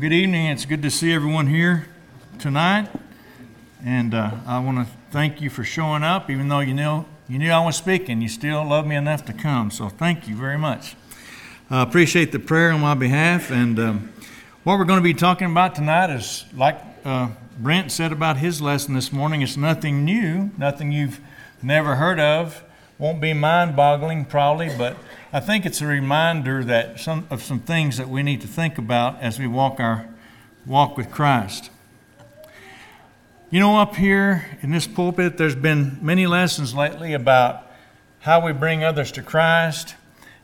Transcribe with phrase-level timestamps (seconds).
[0.00, 0.46] Good evening.
[0.46, 1.86] It's good to see everyone here
[2.38, 2.88] tonight.
[3.84, 7.38] And uh, I want to thank you for showing up, even though you knew, you
[7.38, 8.22] knew I was speaking.
[8.22, 9.70] You still love me enough to come.
[9.70, 10.96] So thank you very much.
[11.68, 13.50] I appreciate the prayer on my behalf.
[13.50, 14.12] And um,
[14.64, 17.28] what we're going to be talking about tonight is, like uh,
[17.58, 21.20] Brent said about his lesson this morning, it's nothing new, nothing you've
[21.62, 22.64] never heard of.
[22.96, 24.96] Won't be mind boggling, probably, but
[25.34, 28.76] I think it's a reminder that some of some things that we need to think
[28.76, 30.06] about as we walk our
[30.66, 31.70] walk with Christ.
[33.50, 37.66] You know, up here in this pulpit, there's been many lessons lately about
[38.20, 39.94] how we bring others to Christ,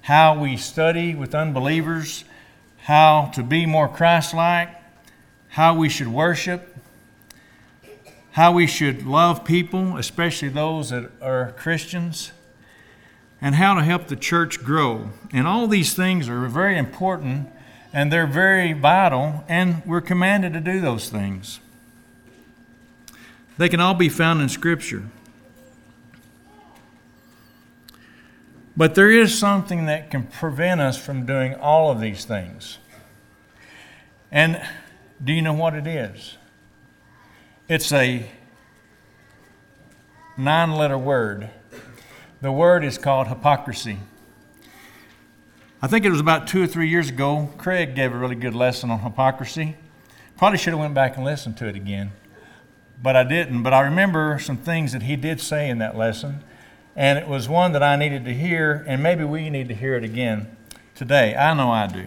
[0.00, 2.24] how we study with unbelievers,
[2.78, 4.70] how to be more Christ like,
[5.48, 6.74] how we should worship,
[8.30, 12.32] how we should love people, especially those that are Christians
[13.40, 15.10] and how to help the church grow.
[15.32, 17.48] And all these things are very important
[17.92, 21.60] and they're very vital, and we're commanded to do those things.
[23.56, 25.04] They can all be found in Scripture.
[28.76, 32.78] But there is something that can prevent us from doing all of these things.
[34.30, 34.62] And
[35.24, 36.36] do you know what it is?
[37.68, 38.30] It's a
[40.36, 41.50] nine letter word
[42.40, 43.98] the word is called hypocrisy.
[45.82, 48.54] I think it was about two or three years ago, Craig gave a really good
[48.54, 49.76] lesson on hypocrisy.
[50.36, 52.12] Probably should have went back and listened to it again,
[53.02, 53.62] but I didn't.
[53.62, 56.44] But I remember some things that he did say in that lesson,
[56.94, 59.96] and it was one that I needed to hear, and maybe we need to hear
[59.96, 60.56] it again
[60.94, 61.34] today.
[61.34, 62.06] I know I do.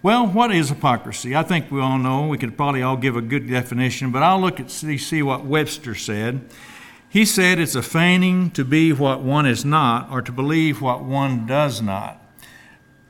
[0.00, 1.34] Well, what is hypocrisy?
[1.34, 2.28] I think we all know.
[2.28, 5.44] We could probably all give a good definition, but I'll look at see, see what
[5.44, 6.44] Webster said.
[7.14, 11.04] He said it's a feigning to be what one is not or to believe what
[11.04, 12.20] one does not.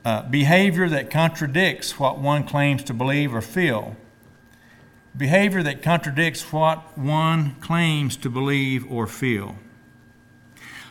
[0.05, 3.95] Uh, behavior that contradicts what one claims to believe or feel.
[5.17, 9.55] Behavior that contradicts what one claims to believe or feel.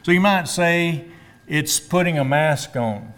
[0.03, 1.05] So you might say
[1.47, 3.13] it's putting a mask on,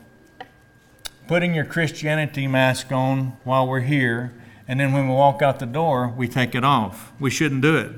[1.27, 4.34] putting your Christianity mask on while we're here,
[4.69, 7.15] and then when we walk out the door, we take it off.
[7.19, 7.93] We shouldn't do it,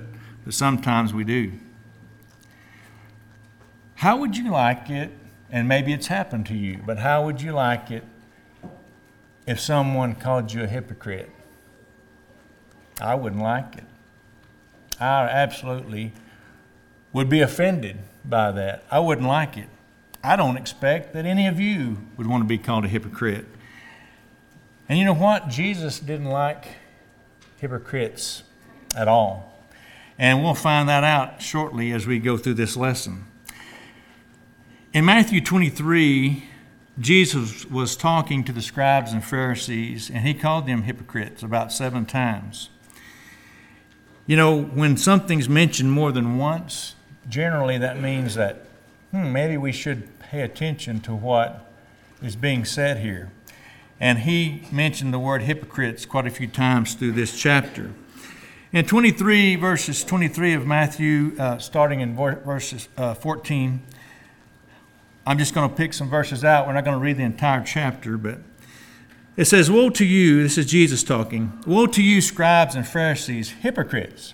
[0.45, 1.59] but sometimes we do.
[3.99, 5.11] How would you like it,
[5.51, 8.05] and maybe it's happened to you, but how would you like it
[9.45, 11.29] if someone called you a hypocrite?
[13.01, 13.83] I wouldn't like it.
[15.01, 16.13] I absolutely
[17.13, 18.85] would be offended by that.
[18.89, 19.69] I wouldn't like it.
[20.23, 23.47] I don't expect that any of you would want to be called a hypocrite.
[24.89, 25.49] And you know what?
[25.49, 26.67] Jesus didn't like
[27.57, 28.45] hypocrites
[28.97, 29.59] at all.
[30.17, 33.25] And we'll find that out shortly as we go through this lesson.
[34.95, 36.45] In Matthew 23,
[36.99, 42.07] Jesus was talking to the scribes and Pharisees, and he called them hypocrites about seven
[42.07, 42.71] times.
[44.27, 46.95] You know, when something's mentioned more than once,
[47.29, 48.65] generally that means that
[49.11, 51.71] hmm, maybe we should pay attention to what
[52.23, 53.31] is being said here.
[54.01, 57.93] And he mentioned the word hypocrites quite a few times through this chapter.
[58.73, 63.83] In 23 verses 23 of Matthew, uh, starting in verses uh, 14,
[65.29, 66.67] I'm just going to pick some verses out.
[66.67, 68.39] We're not going to read the entire chapter, but
[69.37, 73.51] it says, Woe to you, this is Jesus talking, woe to you, scribes and Pharisees,
[73.51, 74.33] hypocrites!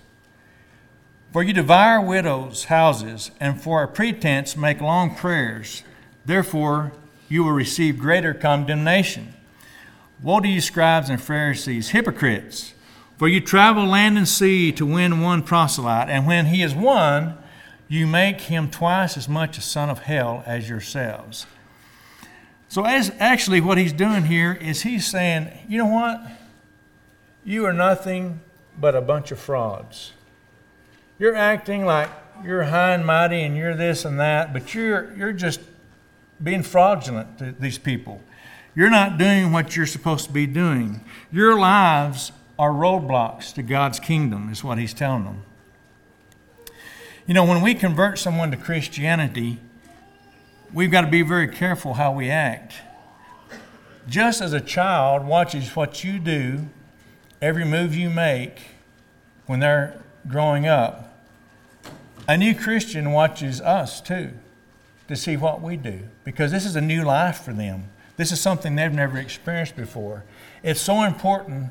[1.33, 5.83] For you devour widows' houses, and for a pretense make long prayers.
[6.25, 6.93] Therefore,
[7.29, 9.35] you will receive greater condemnation.
[10.23, 12.73] Woe to you, scribes and Pharisees, hypocrites!
[13.19, 17.37] For you travel land and sea to win one proselyte, and when he is won,
[17.89, 21.47] you make him twice as much a son of hell as yourselves.
[22.69, 26.21] So, as actually, what he's doing here is he's saying, you know what?
[27.45, 28.41] You are nothing
[28.79, 30.13] but a bunch of frauds.
[31.19, 32.09] You're acting like
[32.43, 35.61] you're high and mighty and you're this and that, but you're, you're just
[36.43, 38.21] being fraudulent to these people.
[38.75, 41.05] You're not doing what you're supposed to be doing.
[41.31, 45.43] Your lives are roadblocks to God's kingdom, is what he's telling them.
[47.27, 49.59] You know, when we convert someone to Christianity,
[50.75, 52.75] we've got to be very careful how we act.
[54.07, 56.69] Just as a child watches what you do,
[57.41, 58.61] every move you make
[59.47, 61.19] when they're growing up,
[62.29, 64.33] a new Christian watches us too
[65.09, 67.89] to see what we do because this is a new life for them.
[68.19, 70.25] This is something they've never experienced before.
[70.63, 71.71] It's so important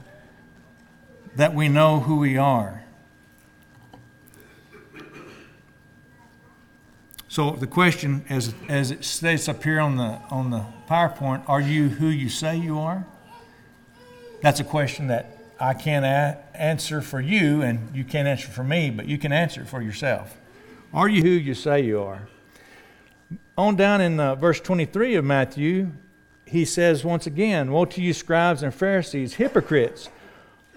[1.35, 2.83] that we know who we are.
[7.33, 11.59] So the question, as, as it states up here on the, on the PowerPoint, are
[11.59, 13.07] you who you say you are?
[14.43, 18.63] That's a question that I can't a- answer for you, and you can't answer for
[18.63, 20.37] me, but you can answer it for yourself.
[20.93, 22.27] Are you who you say you are?
[23.57, 25.89] On down in uh, verse 23 of Matthew,
[26.45, 30.07] he says once again, Woe to you, scribes and Pharisees, hypocrites!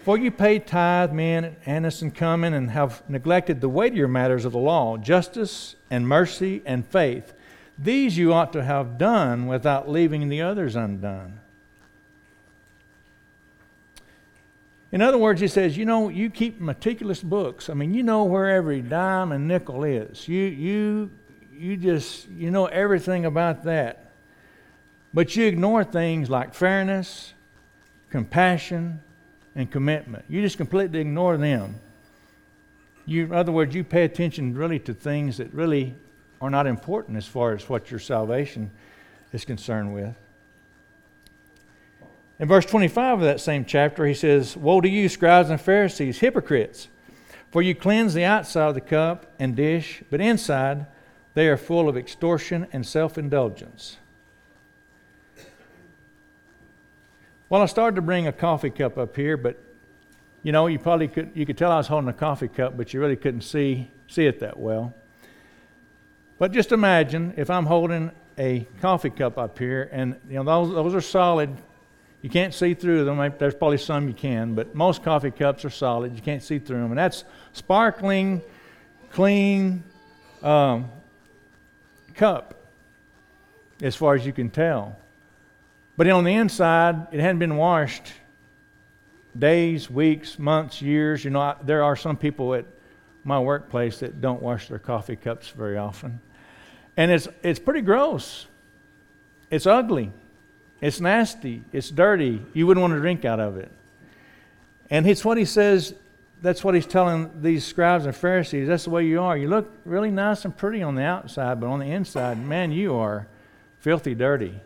[0.06, 4.52] For you pay tithe, mint, anise, and cumin, and have neglected the weightier matters of
[4.52, 7.34] the law, justice and mercy and faith.
[7.76, 11.40] These you ought to have done without leaving the others undone.
[14.92, 17.68] In other words, he says, you know, you keep meticulous books.
[17.68, 20.28] I mean, you know where every dime and nickel is.
[20.28, 21.10] You, you,
[21.52, 24.12] you just, you know everything about that.
[25.12, 27.34] But you ignore things like fairness,
[28.10, 29.02] compassion,
[29.56, 30.24] and commitment.
[30.28, 31.80] You just completely ignore them.
[33.06, 35.94] You, in other words, you pay attention really to things that really
[36.40, 38.70] are not important as far as what your salvation
[39.32, 40.14] is concerned with.
[42.38, 46.18] In verse 25 of that same chapter, he says, Woe to you, scribes and Pharisees,
[46.18, 46.88] hypocrites!
[47.50, 50.86] For you cleanse the outside of the cup and dish, but inside
[51.32, 53.96] they are full of extortion and self indulgence.
[57.48, 59.62] Well, I started to bring a coffee cup up here, but
[60.43, 62.93] you know, you probably could you could tell I was holding a coffee cup, but
[62.93, 64.93] you really couldn't see see it that well.
[66.38, 70.75] But just imagine if I'm holding a coffee cup up here, and you know those
[70.75, 71.56] those are solid.
[72.20, 73.32] You can't see through them.
[73.38, 76.16] There's probably some you can, but most coffee cups are solid.
[76.16, 77.22] You can't see through them, and that's
[77.52, 78.42] sparkling,
[79.12, 79.84] clean
[80.42, 80.90] um,
[82.14, 82.66] cup,
[83.81, 84.99] as far as you can tell.
[85.96, 88.12] But on the inside, it hadn't been washed
[89.38, 91.25] days, weeks, months, years.
[91.25, 92.66] You know, I, there are some people at
[93.25, 96.20] my workplace that don't wash their coffee cups very often.
[96.96, 98.46] And it's, it's pretty gross.
[99.50, 100.12] It's ugly.
[100.81, 101.62] It's nasty.
[101.72, 102.42] It's dirty.
[102.52, 103.70] You wouldn't want to drink out of it.
[104.90, 105.94] And it's what he says,
[106.42, 108.69] that's what he's telling these scribes and Pharisees.
[108.69, 109.37] That's the way you are.
[109.37, 112.94] You look really nice and pretty on the outside, but on the inside, man, you
[112.94, 113.26] are
[113.78, 114.60] filthy dirty.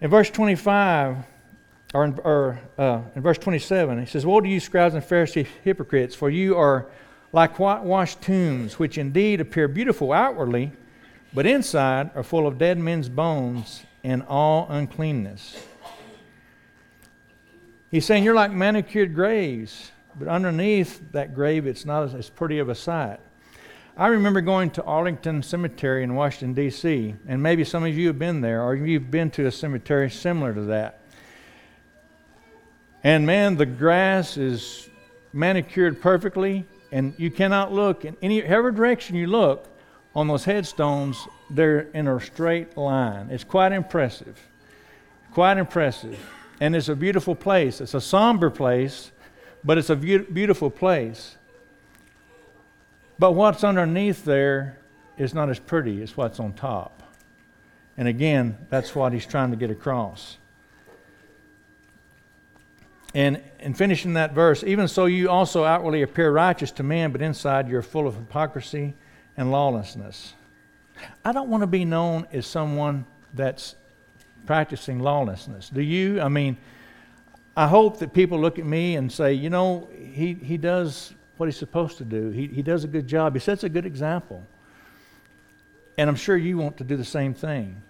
[0.00, 1.16] In verse 25,
[1.94, 5.48] or in, or, uh, in verse 27, he says, Woe to you, scribes and Pharisees,
[5.64, 6.86] hypocrites, for you are
[7.32, 10.72] like whitewashed tombs, which indeed appear beautiful outwardly,
[11.34, 15.60] but inside are full of dead men's bones and all uncleanness.
[17.90, 22.60] He's saying you're like manicured graves, but underneath that grave, it's not as, as pretty
[22.60, 23.20] of a sight.
[23.98, 28.18] I remember going to Arlington Cemetery in Washington, D.C., and maybe some of you have
[28.18, 31.00] been there, or you've been to a cemetery similar to that.
[33.02, 34.88] And man, the grass is
[35.32, 39.66] manicured perfectly, and you cannot look in any every direction you look
[40.14, 43.30] on those headstones, they're in a straight line.
[43.30, 44.38] It's quite impressive.
[45.32, 46.16] Quite impressive.
[46.60, 47.80] And it's a beautiful place.
[47.80, 49.10] It's a somber place,
[49.64, 51.36] but it's a be- beautiful place.
[53.18, 54.78] But what's underneath there
[55.16, 57.02] is not as pretty as what's on top.
[57.96, 60.38] And again, that's what he's trying to get across.
[63.14, 67.20] And in finishing that verse, even so you also outwardly appear righteous to men, but
[67.22, 68.94] inside you're full of hypocrisy
[69.36, 70.34] and lawlessness.
[71.24, 73.74] I don't want to be known as someone that's
[74.46, 75.68] practicing lawlessness.
[75.68, 76.20] Do you?
[76.20, 76.56] I mean,
[77.56, 81.46] I hope that people look at me and say, you know, he, he does what
[81.46, 82.30] he's supposed to do.
[82.30, 83.34] He, he does a good job.
[83.34, 84.44] He sets a good example.
[85.96, 87.82] And I'm sure you want to do the same thing.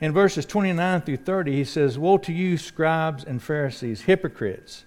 [0.00, 4.84] In verses 29 through 30, he says, Woe to you, scribes and Pharisees, hypocrites,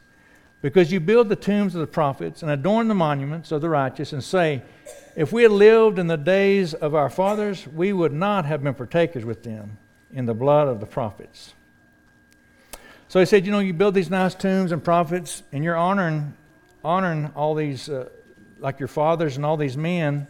[0.61, 4.13] because you build the tombs of the prophets and adorn the monuments of the righteous,
[4.13, 4.61] and say,
[5.15, 8.73] If we had lived in the days of our fathers, we would not have been
[8.73, 9.77] partakers with them
[10.13, 11.55] in the blood of the prophets.
[13.11, 16.33] So he said, you know, you build these nice tombs and prophets, and you're honoring,
[16.81, 18.07] honoring all these, uh,
[18.57, 20.27] like your fathers and all these men.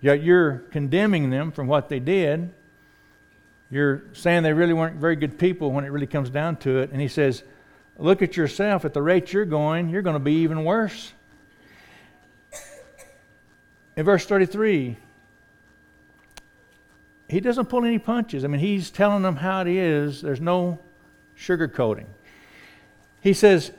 [0.00, 2.48] Yet you're condemning them from what they did.
[3.70, 6.90] You're saying they really weren't very good people when it really comes down to it.
[6.90, 7.42] And he says,
[7.98, 8.86] look at yourself.
[8.86, 11.12] At the rate you're going, you're going to be even worse.
[13.96, 14.96] In verse 33,
[17.28, 18.44] he doesn't pull any punches.
[18.44, 20.22] I mean, he's telling them how it is.
[20.22, 20.78] There's no
[21.38, 22.06] sugarcoating.
[23.20, 23.72] He says,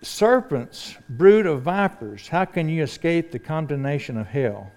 [0.00, 4.72] Serpents, brood of vipers, how can you escape the condemnation of hell?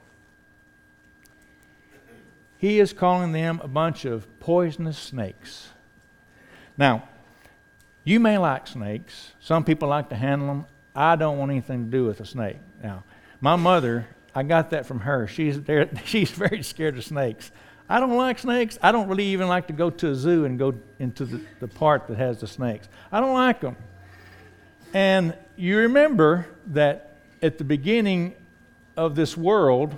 [2.58, 5.70] He is calling them a bunch of poisonous snakes.
[6.78, 7.08] Now,
[8.04, 9.32] you may like snakes.
[9.40, 10.66] Some people like to handle them.
[10.96, 12.58] I don't want anything to do with a snake.
[12.84, 13.04] Now,
[13.42, 15.28] my mother I got that from her.
[15.28, 17.52] She's, there, she's very scared of snakes.
[17.88, 18.80] I don't like snakes.
[18.82, 21.68] I don't really even like to go to a zoo and go into the, the
[21.68, 22.88] part that has the snakes.
[23.12, 23.76] I don't like them.
[24.94, 28.36] And you remember that at the beginning
[28.98, 29.96] of this world,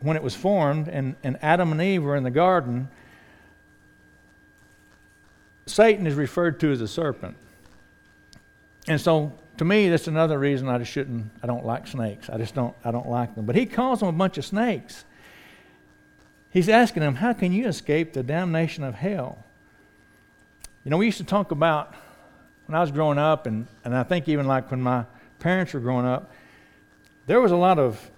[0.00, 2.88] when it was formed, and, and Adam and Eve were in the garden,
[5.66, 7.36] Satan is referred to as a serpent.
[8.88, 12.30] And so to me, that's another reason I just shouldn't, I don't like snakes.
[12.30, 13.46] I just don't, I don't like them.
[13.46, 15.04] But he calls them a bunch of snakes.
[16.56, 19.44] He's asking them, how can you escape the damnation of hell?
[20.86, 21.94] You know, we used to talk about
[22.64, 25.04] when I was growing up, and, and I think even like when my
[25.38, 26.32] parents were growing up,
[27.26, 28.10] there was a lot of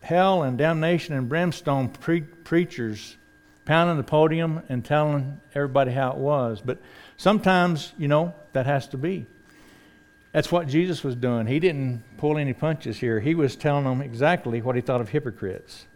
[0.00, 3.16] hell and damnation and brimstone pre- preachers
[3.64, 6.62] pounding the podium and telling everybody how it was.
[6.64, 6.78] But
[7.16, 9.26] sometimes, you know, that has to be.
[10.30, 11.48] That's what Jesus was doing.
[11.48, 13.18] He didn't pull any punches here.
[13.18, 15.86] He was telling them exactly what he thought of hypocrites.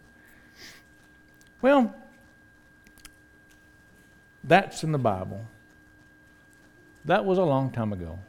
[1.61, 1.93] Well,
[4.43, 5.45] that's in the Bible.
[7.05, 8.19] That was a long time ago.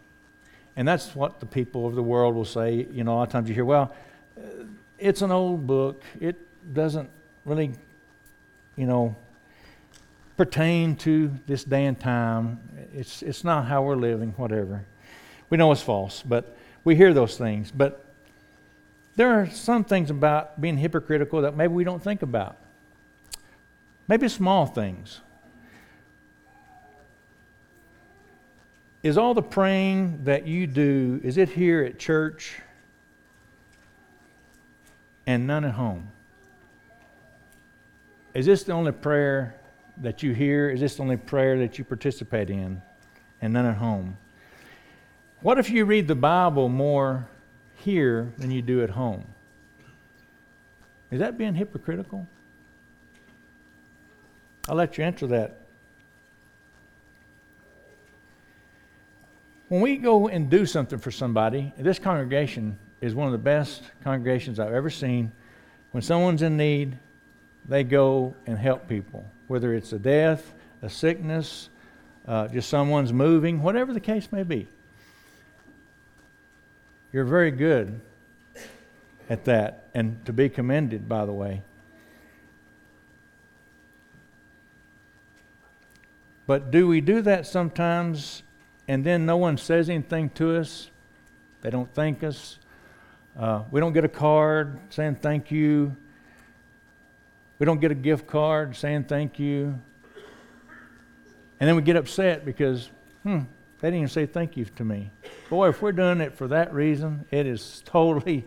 [0.76, 2.87] And that's what the people of the world will say.
[2.90, 3.94] You know, a lot of times you hear, well,
[4.37, 4.64] uh,
[4.99, 6.02] it's an old book.
[6.20, 6.37] It
[6.75, 7.10] doesn't
[7.44, 7.72] really,
[8.76, 9.16] you know,
[10.37, 12.60] pertain to this day and time.
[12.94, 14.84] It's, it's not how we're living, whatever.
[15.50, 17.70] We know it's false, but we hear those things.
[17.70, 18.04] But
[19.16, 22.56] there are some things about being hypocritical that maybe we don't think about.
[24.10, 25.20] Maybe small things.
[29.04, 32.58] Is all the praying that you do, is it here at church
[35.28, 36.10] and none at home?
[38.34, 39.54] Is this the only prayer
[39.98, 40.70] that you hear?
[40.70, 42.82] Is this the only prayer that you participate in
[43.40, 44.16] and none at home?
[45.40, 47.28] What if you read the Bible more
[47.76, 49.24] here than you do at home?
[51.12, 52.26] Is that being hypocritical?
[54.70, 55.56] I'll let you answer that.
[59.66, 63.82] When we go and do something for somebody, this congregation is one of the best
[64.04, 65.32] congregations I've ever seen.
[65.90, 66.96] When someone's in need,
[67.68, 71.68] they go and help people, whether it's a death, a sickness,
[72.28, 74.68] uh, just someone's moving, whatever the case may be.
[77.12, 78.00] You're very good
[79.28, 81.62] at that, and to be commended, by the way.
[86.50, 88.42] But do we do that sometimes
[88.88, 90.90] and then no one says anything to us?
[91.61, 92.59] They don't thank us.
[93.38, 95.95] Uh, we don't get a card saying thank you.
[97.61, 99.80] We don't get a gift card saying thank you.
[101.61, 102.90] And then we get upset because,
[103.23, 103.42] hmm,
[103.80, 105.12] they didn't even say thank you to me.
[105.50, 108.45] Boy, if we're doing it for that reason, it is totally,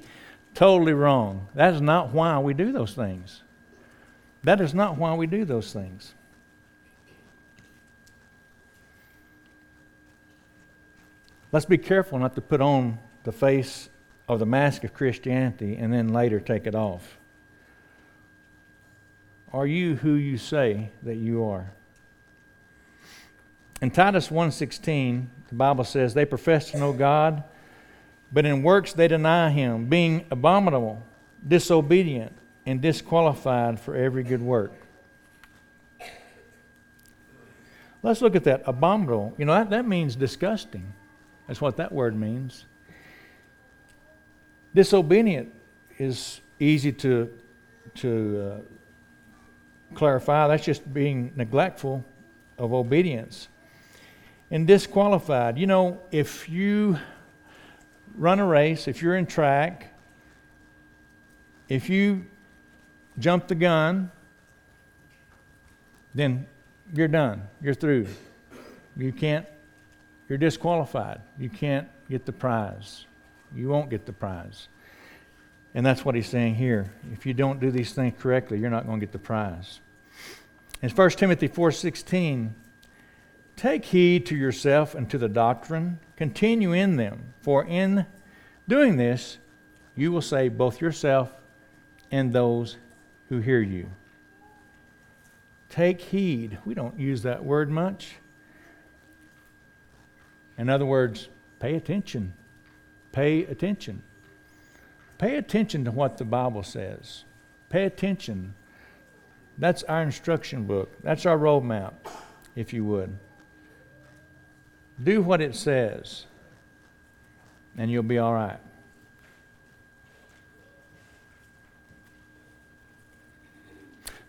[0.54, 1.48] totally wrong.
[1.56, 3.44] That is not why we do those things.
[4.44, 6.16] That is not why we do those things.
[11.54, 13.88] Let's be careful not to put on the face
[14.28, 17.20] of the mask of Christianity and then later take it off.
[19.54, 21.72] Are you who you say that you are?
[23.84, 27.44] In Titus 1:16, the Bible says they profess to know God,
[28.32, 31.04] but in works they deny him, being abominable,
[31.48, 32.32] disobedient,
[32.66, 34.72] and disqualified for every good work.
[38.02, 38.64] Let's look at that.
[38.66, 39.36] Abominable.
[39.38, 40.94] You know, that, that means disgusting.
[41.48, 42.66] That's what that word means.
[44.74, 45.54] Disobedient
[45.98, 47.32] is easy to,
[47.96, 50.48] to uh, clarify.
[50.48, 52.04] That's just being neglectful
[52.58, 53.50] of obedience
[54.50, 55.58] and disqualified.
[55.58, 56.98] You know, if you
[58.16, 59.94] run a race, if you're in track,
[61.70, 62.26] if you
[63.20, 64.12] jump the gun,
[66.14, 66.46] then
[66.94, 67.48] you're done.
[67.62, 68.08] You're through.
[68.96, 69.48] You can't,
[70.34, 71.22] you're disqualified.
[71.38, 73.06] You can't get the prize.
[73.54, 74.68] You won't get the prize.
[75.76, 76.92] And that's what he's saying here.
[77.12, 79.80] If you don't do these things correctly, you're not going to get the prize.
[80.82, 82.50] In 1 Timothy 4:16,
[83.56, 88.08] Take heed to yourself and to the doctrine, continue in them, for in
[88.68, 89.38] doing this,
[89.96, 91.32] you will save both yourself
[92.10, 92.78] and those
[93.30, 93.88] who hear you.
[95.70, 96.58] Take heed.
[96.66, 98.16] We don't use that word much.
[100.58, 101.30] In other words,
[101.60, 102.34] pay attention.
[103.12, 104.04] Pay attention.
[105.18, 107.24] Pay attention to what the Bible says.
[107.70, 108.54] Pay attention.
[109.58, 110.92] That's our instruction book.
[111.04, 111.94] That's our roadmap,
[112.56, 113.18] if you would.
[115.02, 116.26] Do what it says,
[117.78, 118.60] and you'll be all right.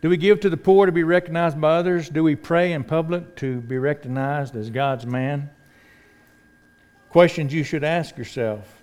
[0.00, 2.10] Do we give to the poor to be recognized by others?
[2.10, 5.48] Do we pray in public to be recognized as God's man?
[7.14, 8.82] Questions you should ask yourself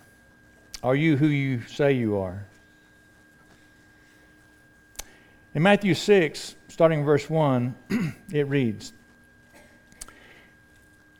[0.81, 2.45] Are you who you say you are?
[5.53, 7.75] In Matthew 6, starting in verse 1,
[8.31, 8.93] it reads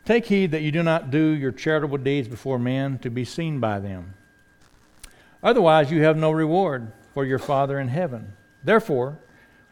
[0.06, 3.60] Take heed that you do not do your charitable deeds before men to be seen
[3.60, 4.14] by them.
[5.42, 8.32] Otherwise, you have no reward for your Father in heaven.
[8.64, 9.18] Therefore,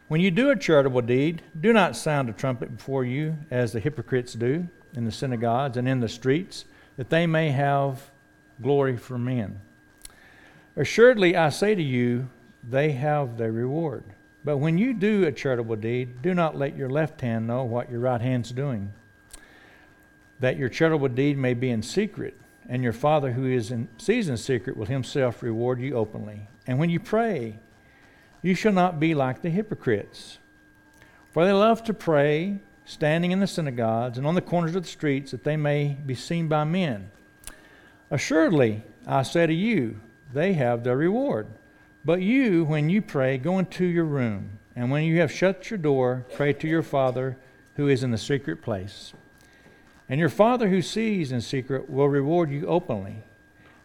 [0.09, 3.80] when you do a charitable deed, do not sound a trumpet before you, as the
[3.80, 6.66] hypocrites do in the synagogues and in the streets,
[7.00, 8.11] that they may have
[8.61, 9.59] glory for men.
[10.76, 12.28] Assuredly, I say to you,
[12.62, 14.04] they have their reward.
[14.45, 17.90] But when you do a charitable deed, do not let your left hand know what
[17.90, 18.92] your right hand's doing
[20.40, 22.38] that your charitable deed may be in secret,
[22.69, 26.49] and your Father who is in, sees in secret will himself reward you openly.
[26.66, 27.59] And when you pray,
[28.42, 30.37] you shall not be like the hypocrites,
[31.30, 32.59] for they love to pray,
[32.90, 36.14] standing in the synagogues and on the corners of the streets, that they may be
[36.14, 37.11] seen by men.
[38.11, 40.00] Assuredly, I say to you,
[40.32, 41.47] they have their reward.
[42.04, 45.78] But you, when you pray, go into your room, and when you have shut your
[45.78, 47.37] door, pray to your Father
[47.76, 49.12] who is in the secret place
[50.11, 53.23] and your Father who sees in secret will reward you openly.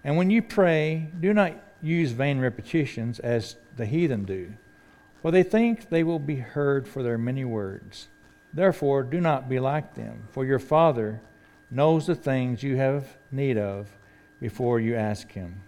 [0.04, 4.54] And when you pray, do not use vain repetitions as the heathen do,
[5.22, 8.08] for they think they will be heard for their many words.
[8.56, 11.22] Therefore, do not be like them, for your Father
[11.70, 13.90] knows the things you have need of
[14.40, 15.62] before you ask Him.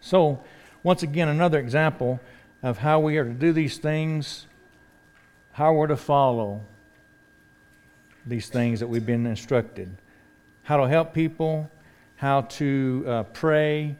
[0.00, 0.42] So,
[0.84, 2.20] once again, another example
[2.62, 4.46] of how we are to do these things,
[5.50, 6.62] how we're to follow
[8.24, 9.96] these things that we've been instructed
[10.62, 11.68] how to help people,
[12.16, 13.96] how to uh, pray.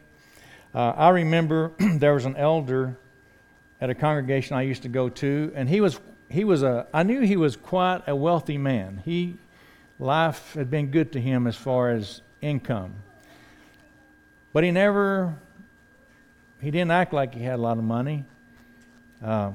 [0.74, 2.96] Uh, I remember there was an elder
[3.80, 5.98] at a congregation I used to go to, and he was
[6.32, 9.02] he was a I knew he was quite a wealthy man.
[9.04, 9.36] He
[9.98, 12.94] life had been good to him as far as income,
[14.52, 15.36] but he never
[16.60, 18.24] he didn't act like he had a lot of money.
[19.22, 19.52] Uh,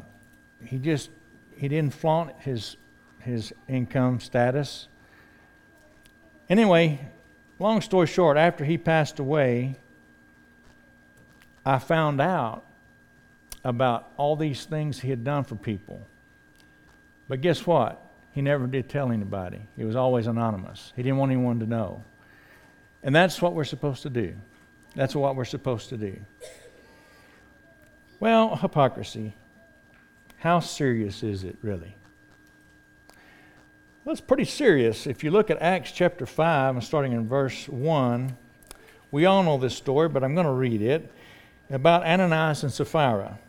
[0.63, 1.09] he just
[1.57, 2.77] he didn't flaunt his
[3.21, 4.87] his income status.
[6.47, 6.99] Anyway,
[7.57, 9.75] long story short, after he passed away,
[11.65, 12.63] I found out
[13.63, 15.99] about all these things he had done for people.
[17.27, 18.01] But guess what?
[18.31, 19.61] He never did tell anybody.
[19.75, 20.93] He was always anonymous.
[20.95, 22.03] He didn't want anyone to know.
[23.03, 24.35] And that's what we're supposed to do.
[24.95, 26.19] That's what we're supposed to do.
[28.19, 29.33] Well, hypocrisy.
[30.37, 31.95] How serious is it, really?
[34.03, 35.05] Well, it's pretty serious.
[35.05, 38.37] If you look at Acts chapter 5 and starting in verse 1,
[39.11, 41.11] we all know this story, but I'm going to read it
[41.69, 43.39] about Ananias and Sapphira.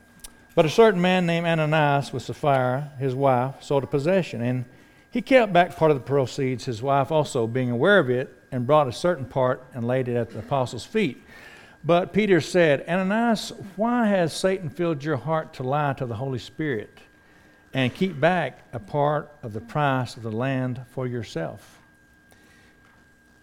[0.59, 4.65] But a certain man named Ananias with Sapphira, his wife, sold a possession, and
[5.09, 8.67] he kept back part of the proceeds, his wife also being aware of it, and
[8.67, 11.23] brought a certain part and laid it at the apostles' feet.
[11.85, 16.41] But Peter said, Ananias, why has Satan filled your heart to lie to the Holy
[16.41, 16.91] Spirit?
[17.73, 21.79] and keep back a part of the price of the land for yourself.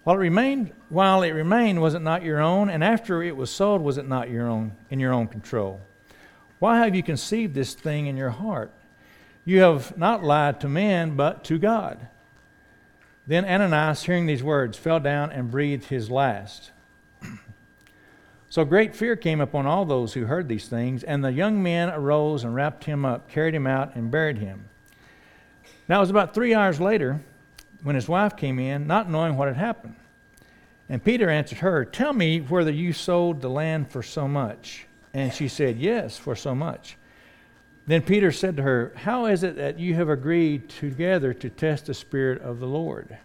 [0.03, 2.69] While it remained, while it remained, was it not your own?
[2.69, 5.79] And after it was sold, was it not your own in your own control?
[6.59, 8.71] Why have you conceived this thing in your heart?
[9.43, 12.07] You have not lied to men, but to God.
[13.27, 16.71] Then Ananias, hearing these words, fell down and breathed his last.
[18.47, 21.89] So great fear came upon all those who heard these things, and the young men
[21.89, 24.69] arose and wrapped him up, carried him out, and buried him.
[25.89, 27.19] Now it was about three hours later
[27.83, 29.95] when his wife came in, not knowing what had happened.
[30.87, 34.87] And Peter answered her, Tell me whether you sold the land for so much.
[35.15, 36.97] And she said, Yes, for so much.
[37.87, 41.85] Then Peter said to her, How is it that you have agreed together to test
[41.85, 43.17] the Spirit of the Lord?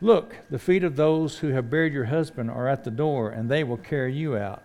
[0.00, 3.48] Look, the feet of those who have buried your husband are at the door, and
[3.48, 4.64] they will carry you out.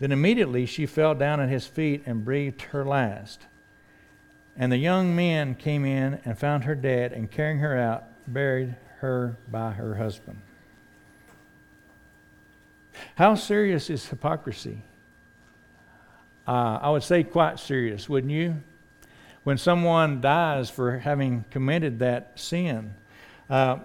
[0.00, 3.46] Then immediately she fell down at his feet and breathed her last.
[4.54, 8.76] And the young men came in and found her dead, and carrying her out, buried
[8.98, 10.42] her by her husband.
[13.14, 14.82] How serious is hypocrisy?
[16.46, 18.56] Uh, I would say quite serious, wouldn't you?
[19.42, 22.94] When someone dies for having committed that sin,
[23.50, 23.78] uh,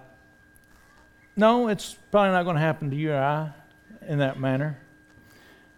[1.36, 3.52] no, it's probably not going to happen to you or I
[4.06, 4.78] in that manner.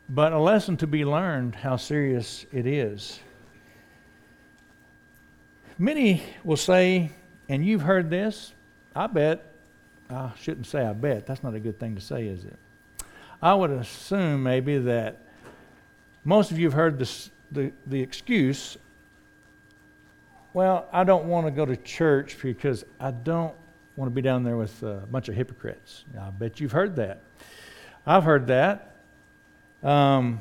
[0.09, 3.21] But a lesson to be learned how serious it is.
[5.79, 7.11] Many will say,
[7.49, 8.53] and you've heard this,
[8.95, 9.53] I bet,
[10.11, 12.57] I shouldn't say I bet, that's not a good thing to say, is it?
[13.43, 15.24] I would assume maybe that
[16.25, 18.77] most of you have heard this, the, the excuse
[20.55, 23.55] well, I don't want to go to church because I don't
[23.97, 26.05] want to be down there with a bunch of hypocrites.
[26.19, 27.23] I bet you've heard that.
[28.07, 28.95] I've heard that.
[29.83, 30.41] Um,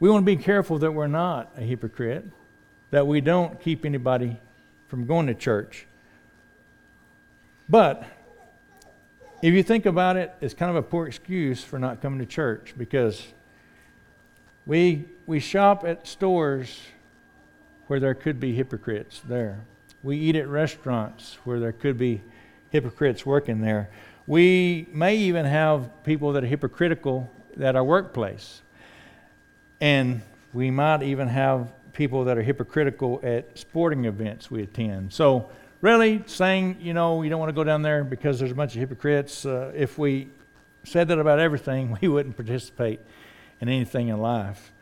[0.00, 2.24] we want to be careful that we're not a hypocrite,
[2.90, 4.36] that we don't keep anybody
[4.88, 5.86] from going to church.
[7.68, 8.04] But
[9.42, 12.26] if you think about it, it's kind of a poor excuse for not coming to
[12.26, 13.32] church because
[14.66, 16.80] we, we shop at stores
[17.86, 19.60] where there could be hypocrites there.
[20.02, 22.22] We eat at restaurants where there could be
[22.70, 23.90] hypocrites working there.
[24.26, 28.62] We may even have people that are hypocritical at our workplace.
[29.80, 30.22] And
[30.52, 35.12] we might even have people that are hypocritical at sporting events we attend.
[35.12, 35.50] So,
[35.80, 38.74] really, saying, you know, you don't want to go down there because there's a bunch
[38.74, 40.28] of hypocrites, uh, if we
[40.84, 43.00] said that about everything, we wouldn't participate
[43.60, 44.72] in anything in life.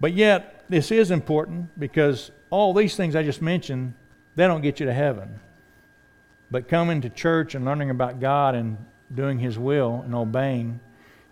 [0.00, 3.94] But yet, this is important because all these things I just mentioned,
[4.36, 5.40] they don't get you to heaven.
[6.50, 8.78] But coming to church and learning about God and
[9.14, 10.80] doing His will and obeying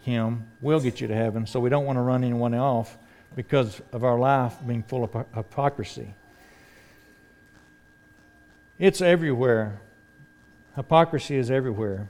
[0.01, 1.47] Him will get you to heaven.
[1.47, 2.99] So we don't want to run anyone off
[3.35, 6.15] because of our life being full of hypocrisy.
[8.79, 9.81] It's everywhere.
[10.75, 12.09] Hypocrisy is everywhere.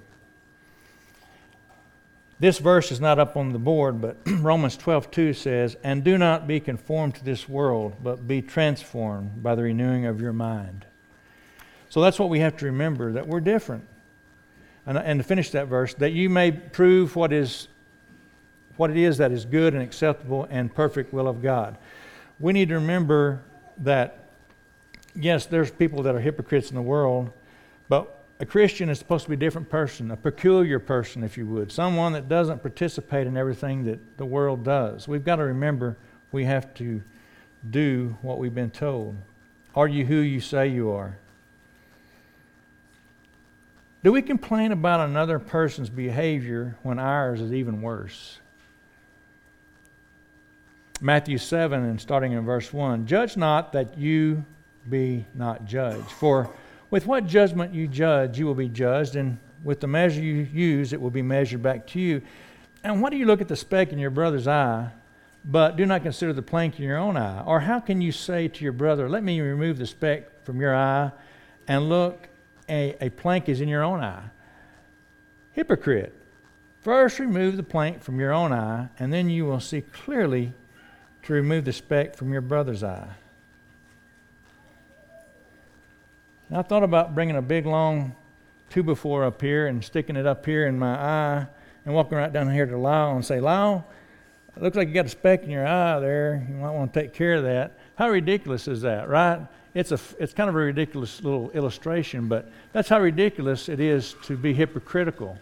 [2.38, 6.46] This verse is not up on the board, but Romans 12:2 says, "And do not
[6.46, 10.84] be conformed to this world, but be transformed by the renewing of your mind."
[11.88, 13.86] So that's what we have to remember that we're different.
[14.84, 17.68] And, and to finish that verse, that you may prove what is
[18.76, 21.78] what it is that is good and acceptable and perfect will of God.
[22.38, 23.42] We need to remember
[23.78, 24.26] that
[25.14, 27.32] yes, there's people that are hypocrites in the world,
[27.88, 31.46] but a Christian is supposed to be a different person, a peculiar person, if you
[31.46, 35.08] would, someone that doesn't participate in everything that the world does.
[35.08, 35.96] We've got to remember
[36.32, 37.02] we have to
[37.70, 39.16] do what we've been told.
[39.74, 41.16] Are you who you say you are?
[44.04, 48.38] Do we complain about another person's behavior when ours is even worse?
[51.00, 54.44] Matthew 7 and starting in verse 1 Judge not that you
[54.88, 56.10] be not judged.
[56.10, 56.50] For
[56.90, 60.92] with what judgment you judge, you will be judged, and with the measure you use,
[60.92, 62.22] it will be measured back to you.
[62.84, 64.90] And why do you look at the speck in your brother's eye,
[65.44, 67.42] but do not consider the plank in your own eye?
[67.42, 70.74] Or how can you say to your brother, Let me remove the speck from your
[70.74, 71.10] eye,
[71.66, 72.28] and look,
[72.68, 74.30] a, a plank is in your own eye?
[75.52, 76.12] Hypocrite.
[76.82, 80.52] First remove the plank from your own eye, and then you will see clearly
[81.24, 83.08] to remove the speck from your brother's eye.
[86.48, 88.14] And I thought about bringing a big long
[88.70, 91.46] two before up here and sticking it up here in my eye
[91.84, 93.86] and walking right down here to Lyle and say, Lyle,
[94.56, 96.46] it looks like you got a speck in your eye there.
[96.48, 97.78] You might want to take care of that.
[97.96, 99.40] How ridiculous is that, right?
[99.74, 104.14] It's, a, it's kind of a ridiculous little illustration, but that's how ridiculous it is
[104.24, 105.38] to be hypocritical.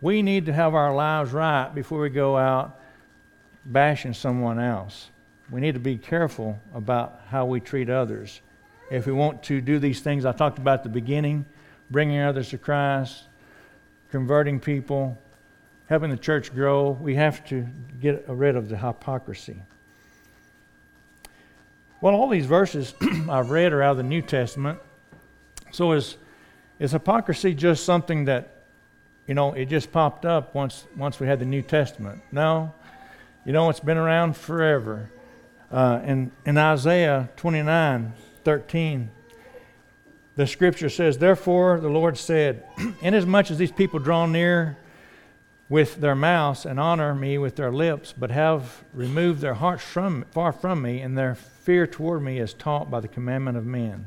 [0.00, 2.80] We need to have our lives right before we go out
[3.64, 5.10] bashing someone else.
[5.50, 8.42] We need to be careful about how we treat others
[8.90, 11.44] if we want to do these things I talked about at the beginning,
[11.90, 13.24] bringing others to Christ,
[14.10, 15.18] converting people,
[15.88, 17.66] helping the church grow, we have to
[18.00, 19.62] get rid of the hypocrisy.
[22.00, 22.94] Well, all these verses
[23.28, 24.78] I've read are out of the New Testament.
[25.72, 26.16] So is,
[26.78, 28.64] is hypocrisy just something that,
[29.26, 32.22] you know, it just popped up once, once we had the New Testament?
[32.30, 32.72] No.
[33.44, 35.10] You know, it's been around forever.
[35.70, 38.12] Uh, in, in Isaiah 29,
[38.48, 39.10] 13,
[40.36, 42.64] the scripture says, Therefore the Lord said,
[43.02, 44.78] Inasmuch as these people draw near
[45.68, 50.24] with their mouths and honor me with their lips, but have removed their hearts from,
[50.30, 54.06] far from me, and their fear toward me is taught by the commandment of men.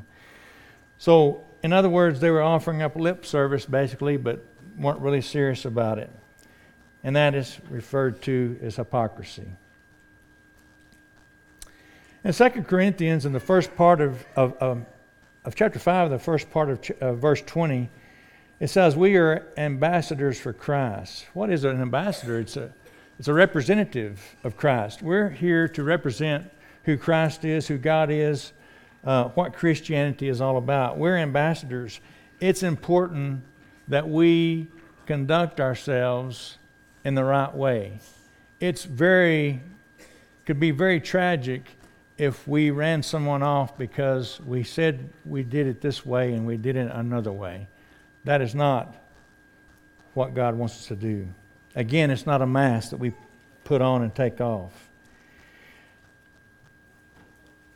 [0.98, 4.44] So, in other words, they were offering up lip service basically, but
[4.76, 6.10] weren't really serious about it.
[7.04, 9.46] And that is referred to as hypocrisy.
[12.24, 14.86] In 2 Corinthians, in the first part of, of, of,
[15.44, 17.90] of chapter 5, the first part of ch- uh, verse 20,
[18.60, 21.26] it says, We are ambassadors for Christ.
[21.34, 22.38] What is an ambassador?
[22.38, 22.72] It's a,
[23.18, 25.02] it's a representative of Christ.
[25.02, 26.48] We're here to represent
[26.84, 28.52] who Christ is, who God is,
[29.04, 30.98] uh, what Christianity is all about.
[30.98, 31.98] We're ambassadors.
[32.38, 33.42] It's important
[33.88, 34.68] that we
[35.06, 36.58] conduct ourselves
[37.04, 37.98] in the right way.
[38.60, 39.60] It's very,
[40.46, 41.64] could be very tragic
[42.22, 46.56] if we ran someone off because we said we did it this way and we
[46.56, 47.66] did it another way.
[48.24, 48.94] That is not
[50.14, 51.26] what God wants us to do.
[51.74, 53.12] Again, it's not a mask that we
[53.64, 54.72] put on and take off.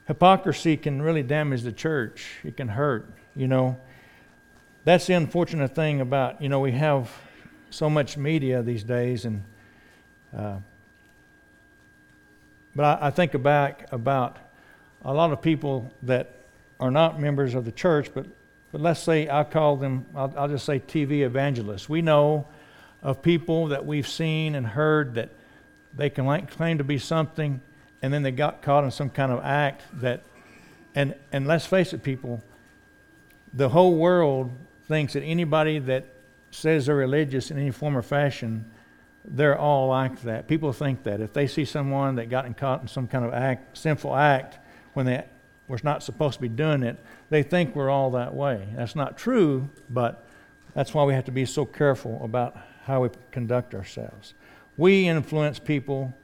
[0.07, 2.39] hypocrisy can really damage the church.
[2.45, 3.77] It can hurt, you know.
[4.85, 7.11] That's the unfortunate thing about, you know, we have
[7.71, 9.43] so much media these days, and
[10.37, 10.59] uh,
[12.77, 14.37] but I, I think back about
[15.05, 16.31] a lot of people that
[16.79, 18.27] are not members of the church, but
[18.73, 21.89] but let's say I call them, I'll, I'll just say TV evangelists.
[21.89, 22.47] We know
[23.03, 25.31] of people that we've seen and heard that
[25.95, 27.63] they can claim to be something,
[28.03, 30.23] and then they got caught in some kind of act that,
[30.95, 32.43] and and let's face it, people,
[33.55, 34.51] the whole world
[34.89, 36.05] thinks that anybody that
[36.51, 38.71] says they're religious in any form or fashion,
[39.29, 40.47] they're all like that.
[40.47, 43.77] People think that if they see someone that got caught in some kind of act,
[43.77, 44.59] sinful act,
[44.95, 45.25] when they
[45.69, 46.97] were not supposed to be doing it,
[47.29, 48.69] they think we're all that way.
[48.77, 50.25] That's not true, but
[50.75, 54.35] that's why we have to be so careful about how we conduct ourselves.
[54.77, 56.15] We influence people,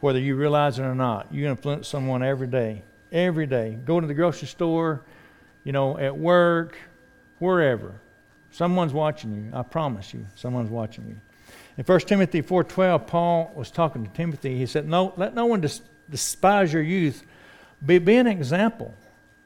[0.00, 1.32] whether you realize it or not.
[1.34, 2.82] You influence someone every day.
[3.12, 3.76] Every day.
[3.84, 5.02] Go to the grocery store,
[5.64, 6.78] you know, at work,
[7.38, 7.92] wherever.
[8.50, 9.50] Someone's watching you.
[9.52, 11.16] I promise you, someone's watching you.
[11.76, 14.56] In 1 Timothy 4:12, Paul was talking to Timothy.
[14.56, 17.26] He said, "No, let no one dis- despise your youth.
[17.84, 18.94] Be, be an example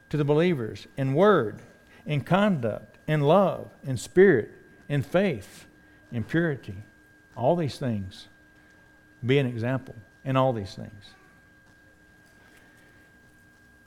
[0.09, 1.61] to the believers in word,
[2.05, 4.51] in conduct, in love, in spirit,
[4.87, 5.65] in faith,
[6.11, 6.75] in purity.
[7.35, 8.27] All these things.
[9.25, 11.13] Be an example in all these things.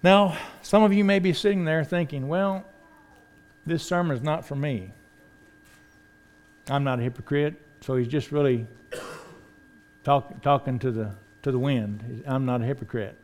[0.03, 2.65] Now, some of you may be sitting there thinking, well,
[3.65, 4.91] this sermon is not for me.
[6.69, 8.67] I'm not a hypocrite, so he's just really
[10.05, 12.23] talk, talking to the, to the wind.
[12.27, 13.17] I'm not a hypocrite.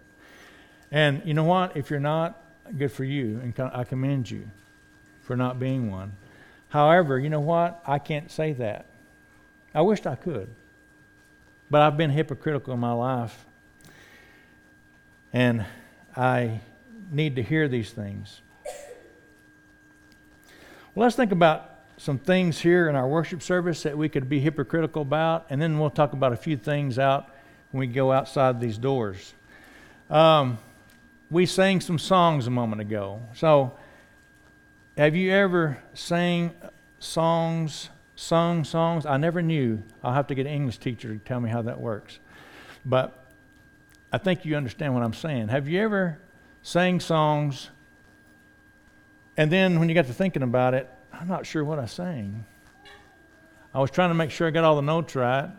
[0.90, 1.77] And you know what?
[1.77, 2.42] If you're not,
[2.77, 4.51] good for you, and I commend you
[5.23, 6.12] for not being one.
[6.68, 7.83] However, you know what?
[7.87, 8.87] I can't say that.
[9.75, 10.49] I wished I could.
[11.71, 13.47] But I've been hypocritical in my life.
[15.33, 15.64] And
[16.16, 16.61] I
[17.11, 18.40] need to hear these things.
[20.94, 24.40] Well, let's think about some things here in our worship service that we could be
[24.40, 27.28] hypocritical about, and then we'll talk about a few things out
[27.70, 29.34] when we go outside these doors.
[30.08, 30.58] Um,
[31.30, 33.20] we sang some songs a moment ago.
[33.34, 33.76] So,
[34.96, 36.54] have you ever sang
[36.98, 39.04] songs, sung songs?
[39.04, 39.82] I never knew.
[40.02, 42.18] I'll have to get an English teacher to tell me how that works.
[42.87, 43.26] But
[44.11, 45.48] I think you understand what I'm saying.
[45.48, 46.18] Have you ever
[46.62, 47.68] sang songs
[49.38, 52.44] and then when you got to thinking about it, I'm not sure what I sang.
[53.75, 55.51] I was trying to make sure I got all the notes right.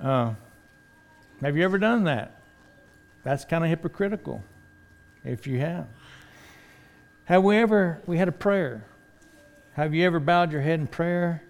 [0.00, 0.34] Uh,
[1.40, 2.40] have you ever done that?
[3.22, 4.42] That's kind of hypocritical
[5.24, 5.86] if you have.
[7.24, 8.84] Have we ever, we had a prayer.
[9.72, 11.42] Have you ever bowed your head in prayer,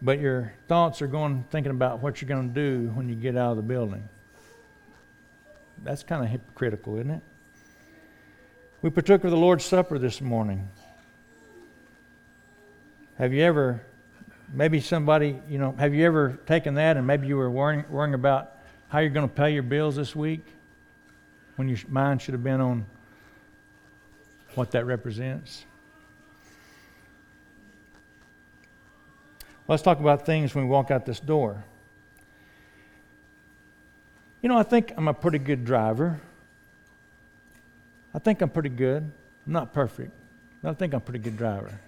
[0.00, 3.36] but your thoughts are going thinking about what you're going to do when you get
[3.36, 4.08] out of the building?
[5.84, 7.22] That's kind of hypocritical, isn't it?
[8.82, 10.68] We partook of the Lord's Supper this morning.
[13.18, 13.82] Have you ever,
[14.52, 18.14] maybe somebody, you know, have you ever taken that and maybe you were worrying, worrying
[18.14, 18.52] about
[18.88, 20.44] how you're going to pay your bills this week?
[21.56, 22.86] when your mind should have been on
[24.54, 25.64] what that represents.
[29.66, 31.64] Let's talk about things when we walk out this door.
[34.42, 36.20] You know, I think I'm a pretty good driver.
[38.14, 39.02] I think I'm pretty good.
[39.46, 40.12] I'm not perfect,
[40.62, 41.80] but I think I'm a pretty good driver.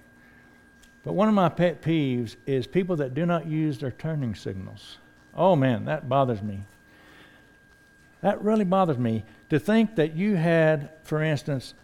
[1.05, 4.99] But one of my pet peeves is people that do not use their turning signals.
[5.35, 6.65] Oh man, that bothers me.
[8.21, 9.25] That really bothers me.
[9.51, 11.75] To think that you had, for instance,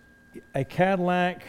[0.54, 1.44] a Cadillac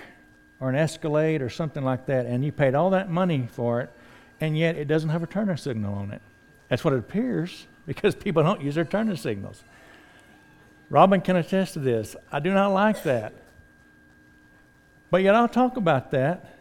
[0.60, 3.91] or an Escalade or something like that, and you paid all that money for it,
[4.39, 6.21] and yet it doesn't have a turner signal on it.
[6.69, 9.63] That's what it appears because people don't use their turner signals.
[10.89, 12.15] Robin can attest to this.
[12.32, 13.34] I do not like that.
[15.10, 16.55] But yet I'll talk about that.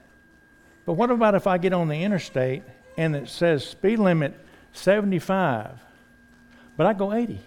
[0.86, 2.62] But what about if I get on the interstate
[2.96, 4.34] and it says speed limit
[4.72, 5.70] 75,
[6.76, 7.40] but I go 80?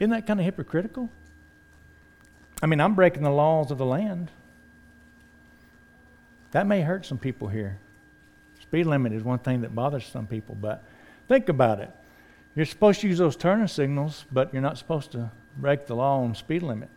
[0.00, 1.10] Isn't that kind of hypocritical?
[2.62, 4.30] I mean, I'm breaking the laws of the land.
[6.52, 7.78] That may hurt some people here.
[8.60, 10.82] Speed limit is one thing that bothers some people, but
[11.28, 11.90] think about it.
[12.56, 16.22] You're supposed to use those turning signals, but you're not supposed to break the law
[16.22, 16.88] on speed limit.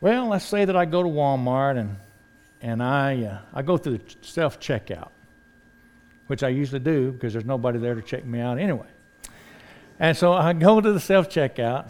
[0.00, 1.96] Well, let's say that I go to Walmart and,
[2.60, 5.10] and I, uh, I go through the self checkout
[6.28, 8.86] which I usually do because there's nobody there to check me out anyway.
[9.98, 11.88] And so I go to the self checkout,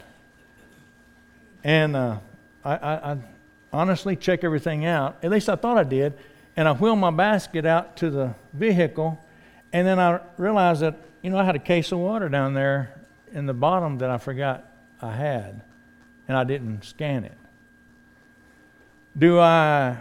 [1.62, 2.18] and uh,
[2.64, 3.18] I, I, I,
[3.70, 5.18] honestly check everything out.
[5.22, 6.14] At least I thought I did.
[6.56, 9.22] And I wheel my basket out to the vehicle,
[9.72, 13.00] And then I realized that, you know, I had a case of water down there
[13.30, 14.64] in the bottom that I forgot
[15.00, 15.62] I had,
[16.26, 17.36] and I didn't scan it.
[19.18, 19.96] Do I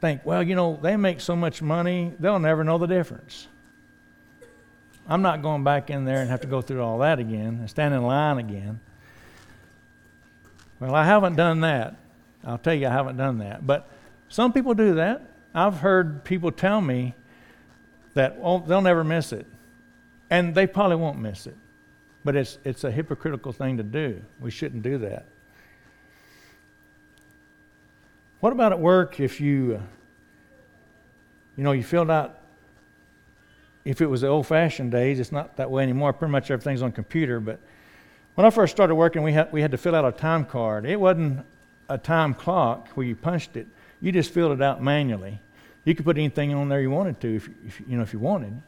[0.00, 3.48] think, well, you know, they make so much money, they'll never know the difference?
[5.08, 7.70] I'm not going back in there and have to go through all that again and
[7.70, 8.80] stand in line again.
[10.78, 11.96] Well, I haven't done that.
[12.44, 13.66] I'll tell you, I haven't done that.
[13.66, 13.88] But
[14.28, 15.22] some people do that.
[15.54, 17.14] I've heard people tell me
[18.14, 19.46] that oh, they'll never miss it.
[20.28, 21.56] And they probably won't miss it.
[22.24, 24.22] But it's, it's a hypocritical thing to do.
[24.40, 25.26] We shouldn't do that.
[28.40, 29.86] What about at work if you, uh,
[31.56, 32.38] you know, you filled out,
[33.84, 36.12] if it was the old fashioned days, it's not that way anymore.
[36.12, 37.40] Pretty much everything's on computer.
[37.40, 37.58] But
[38.36, 40.86] when I first started working, we had, we had to fill out a time card.
[40.86, 41.44] It wasn't
[41.88, 43.66] a time clock where you punched it,
[44.00, 45.40] you just filled it out manually.
[45.84, 48.18] You could put anything on there you wanted to, if, if you know, if you
[48.18, 48.60] wanted.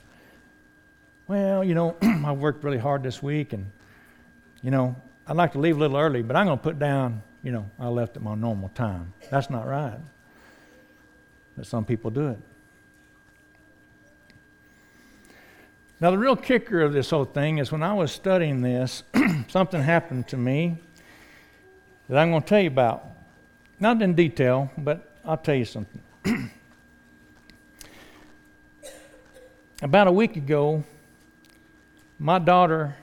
[1.28, 3.70] Well, you know, I worked really hard this week, and
[4.62, 4.96] you know,
[5.28, 7.70] I'd like to leave a little early, but I'm going to put down you know,
[7.78, 9.12] I left at my normal time.
[9.30, 9.98] That's not right.
[11.56, 12.38] But some people do it.
[16.00, 19.02] Now, the real kicker of this whole thing is when I was studying this,
[19.48, 20.78] something happened to me
[22.08, 23.06] that I'm going to tell you about.
[23.78, 26.02] Not in detail, but I'll tell you something.
[29.82, 30.84] about a week ago,
[32.18, 32.96] my daughter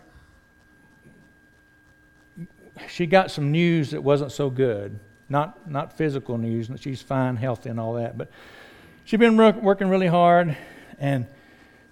[2.90, 5.00] she got some news that wasn't so good.
[5.30, 8.18] Not, not physical news, she's fine, healthy, and all that.
[8.18, 8.30] But
[9.06, 10.56] she'd been working really hard,
[11.00, 11.26] and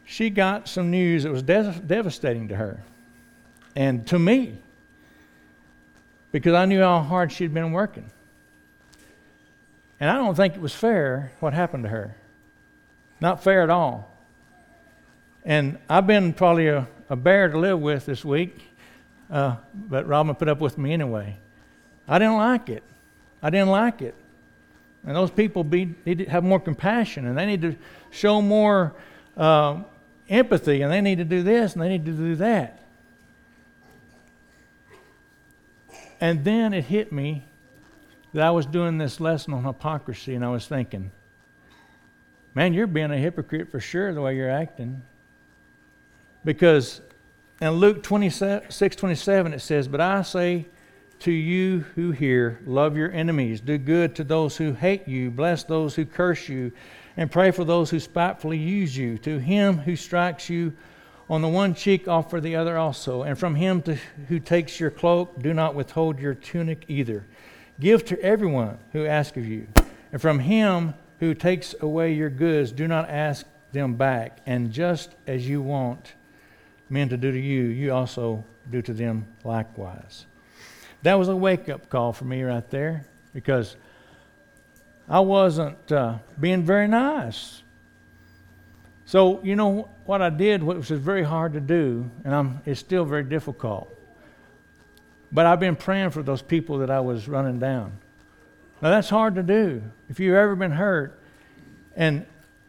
[0.06, 2.82] she got some news that was de- devastating to her
[3.76, 4.58] and to me
[6.32, 8.10] because I knew how hard she'd been working.
[10.00, 12.16] And I don't think it was fair what happened to her.
[13.22, 14.12] Not fair at all.
[15.46, 18.62] And I've been probably a, a bear to live with this week
[19.30, 21.38] uh, but Robin put up with me anyway.
[22.08, 22.84] I didn't like it.
[23.42, 24.16] I didn't like it.
[25.06, 27.76] And those people be, need to have more compassion and they need to
[28.10, 28.94] show more
[29.38, 29.82] uh,
[30.30, 32.80] empathy and they need to do this and they need to do that.
[36.20, 37.44] And then it hit me
[38.34, 41.12] that I was doing this lesson on hypocrisy and I was thinking,
[42.56, 45.04] man, you're being a hypocrite for sure the way you're acting.
[46.44, 47.02] Because
[47.62, 50.66] in Luke 26 27, it says, But I say
[51.20, 55.64] to you who hear, love your enemies, do good to those who hate you, bless
[55.64, 56.72] those who curse you,
[57.18, 59.18] and pray for those who spitefully use you.
[59.20, 60.74] To him who strikes you
[61.30, 63.24] on the one cheek, offer the other also.
[63.24, 63.96] And from him to,
[64.28, 67.26] who takes your cloak, do not withhold your tunic either.
[67.80, 69.68] Give to everyone who asks of you.
[70.12, 74.40] And from him who takes away your goods, do not ask them back.
[74.46, 76.14] And just as you want,
[76.90, 80.26] men to do to you, you also do to them likewise.
[81.04, 83.76] That was a wake up call for me right there because
[85.08, 87.62] I wasn't uh, being very nice.
[89.06, 92.80] So, you know what I did, which was very hard to do, and I'm, it's
[92.80, 93.92] still very difficult.
[95.32, 98.00] But I've been praying for those people that I was running down.
[98.82, 99.84] Now, that's hard to do.
[100.10, 101.20] If you've ever been hurt,
[101.96, 102.26] and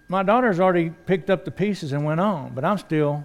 [0.08, 3.24] my daughter's already picked up the pieces and went on, but I'm still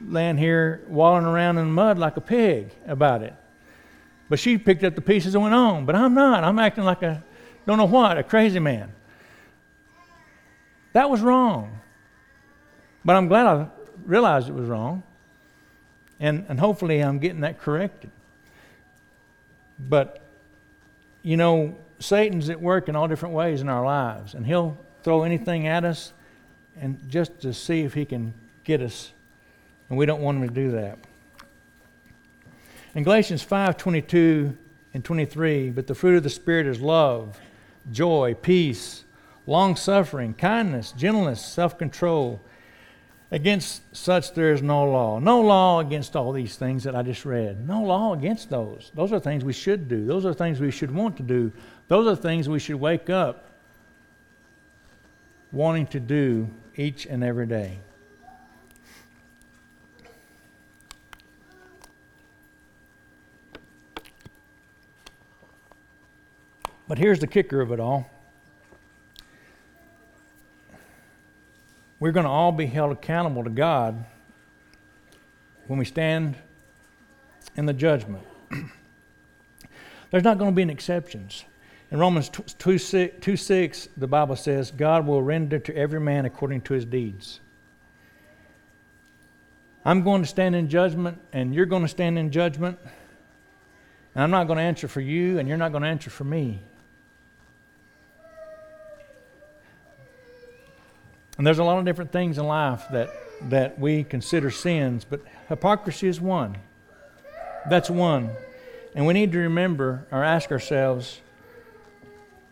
[0.00, 3.34] laying here wallowing around in the mud like a pig about it.
[4.28, 5.86] But she picked up the pieces and went on.
[5.86, 6.44] But I'm not.
[6.44, 7.22] I'm acting like a,
[7.66, 8.92] don't know what, a crazy man.
[10.92, 11.80] That was wrong.
[13.04, 13.68] But I'm glad I
[14.04, 15.02] realized it was wrong.
[16.20, 18.10] And, and hopefully I'm getting that corrected.
[19.78, 20.20] But,
[21.22, 24.34] you know, Satan's at work in all different ways in our lives.
[24.34, 26.12] And he'll throw anything at us
[26.80, 29.12] and just to see if he can get us
[29.88, 30.98] and we don't want them to do that.
[32.94, 34.56] In Galatians 5 22
[34.94, 37.38] and 23, but the fruit of the Spirit is love,
[37.90, 39.04] joy, peace,
[39.46, 42.40] long suffering, kindness, gentleness, self control.
[43.30, 45.18] Against such there is no law.
[45.18, 47.66] No law against all these things that I just read.
[47.66, 48.92] No law against those.
[48.94, 50.06] Those are things we should do.
[50.06, 51.50] Those are things we should want to do.
[51.88, 53.50] Those are things we should wake up
[55.50, 57.78] wanting to do each and every day.
[66.86, 68.10] But here's the kicker of it all
[72.00, 74.04] we're going to all be held accountable to God
[75.68, 76.36] when we stand
[77.56, 78.22] in the judgment.
[80.10, 81.44] There's not going to be any exceptions.
[81.90, 86.26] In Romans 2 6, 2 6, the Bible says, God will render to every man
[86.26, 87.40] according to his deeds.
[89.84, 92.78] I'm going to stand in judgment, and you're going to stand in judgment.
[94.14, 96.24] And I'm not going to answer for you, and you're not going to answer for
[96.24, 96.60] me.
[101.36, 103.10] And there's a lot of different things in life that,
[103.50, 106.56] that we consider sins, but hypocrisy is one.
[107.68, 108.30] That's one.
[108.94, 111.20] And we need to remember or ask ourselves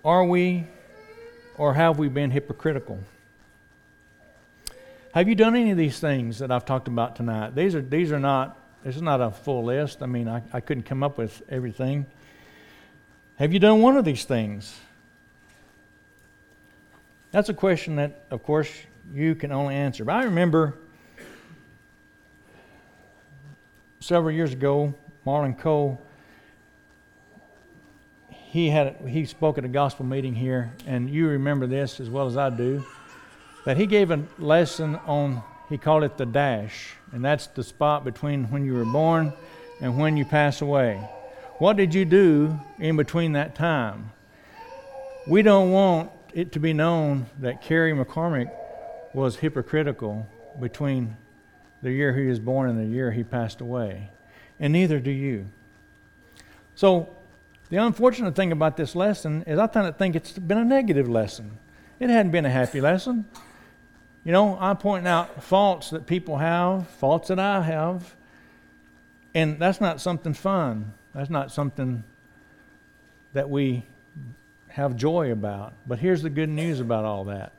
[0.05, 0.67] are we
[1.57, 2.99] or have we been hypocritical?
[5.15, 7.55] Have you done any of these things that I've talked about tonight?
[7.55, 10.03] These are, these are not, this is not a full list.
[10.03, 12.07] I mean, I, I couldn't come up with everything.
[13.37, 14.75] Have you done one of these things?
[17.33, 18.71] That's a question that, of course,
[19.13, 20.05] you can only answer.
[20.05, 20.75] But I remember
[24.01, 24.93] several years ago,
[25.27, 25.99] Marlon Cole,
[28.29, 32.27] he had he spoke at a gospel meeting here, and you remember this as well
[32.27, 32.85] as I do.
[33.65, 38.05] That he gave a lesson on he called it the dash, and that's the spot
[38.05, 39.33] between when you were born
[39.81, 40.97] and when you pass away.
[41.57, 44.11] What did you do in between that time?
[45.27, 48.51] We don't want it to be known that Kerry McCormick
[49.13, 50.27] was hypocritical
[50.61, 51.17] between
[51.83, 54.11] the year he was born and the year he passed away.
[54.59, 55.49] And neither do you.
[56.75, 57.15] So,
[57.69, 61.09] the unfortunate thing about this lesson is I kind of think it's been a negative
[61.09, 61.59] lesson.
[61.99, 63.25] It hadn't been a happy lesson.
[64.25, 68.15] You know, I'm pointing out faults that people have, faults that I have,
[69.35, 70.93] and that's not something fun.
[71.15, 72.05] That's not something
[73.33, 73.85] that we
[74.73, 75.75] have joy about.
[75.87, 77.53] But here's the good news about all that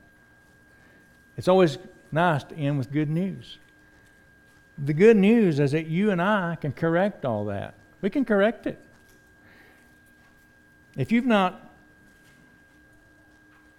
[1.38, 1.78] it's always
[2.11, 3.57] nice to end with good news.
[4.78, 7.76] The good news is that you and I can correct all that.
[8.01, 8.80] We can correct it.
[10.95, 11.72] If you've not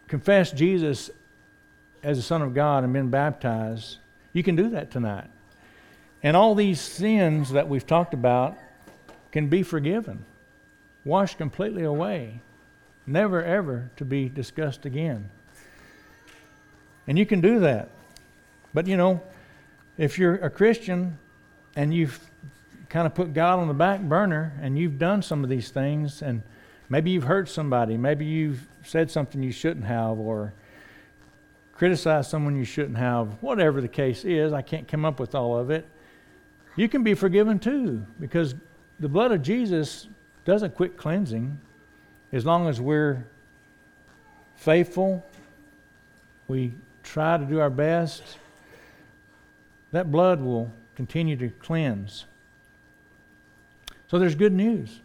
[0.09, 1.11] confessed Jesus
[2.03, 3.99] as the Son of God and been baptized,
[4.33, 5.29] you can do that tonight.
[6.23, 8.57] And all these sins that we've talked about
[9.31, 10.25] can be forgiven,
[11.05, 12.41] washed completely away
[13.07, 15.31] never ever to be discussed again.
[17.07, 17.91] And you can do that.
[18.73, 19.23] But you know,
[19.99, 21.19] if you're a Christian
[21.77, 22.19] and you've
[22.89, 26.23] kind of put God on the back burner and you've done some of these things
[26.23, 26.43] and
[26.89, 30.55] maybe you've hurt somebody, maybe you've said something you shouldn't have or
[31.73, 35.59] criticized someone you shouldn't have, whatever the case is, I can't come up with all
[35.59, 35.87] of it.
[36.77, 38.55] You can be forgiven too because
[39.01, 40.09] the blood of Jesus
[40.45, 41.59] doesn't quit cleansing
[42.35, 43.25] as long as we're
[44.57, 45.25] faithful,
[46.49, 46.73] we
[47.05, 48.39] try to do our best,
[49.93, 52.25] that blood will continue to cleanse.
[54.09, 55.01] So there's good news.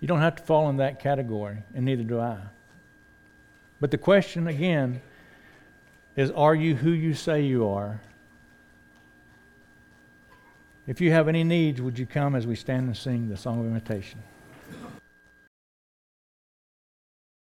[0.00, 2.38] You don't have to fall in that category, and neither do I.
[3.80, 5.00] But the question again
[6.16, 8.00] is are you who you say you are?
[10.88, 13.60] If you have any needs, would you come as we stand and sing the song
[13.60, 14.20] of invitation?